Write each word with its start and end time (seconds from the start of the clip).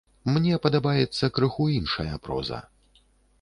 Мне 0.35 0.55
падабаецца 0.63 1.29
крыху 1.35 1.67
іншая 1.77 2.15
проза. 2.25 2.59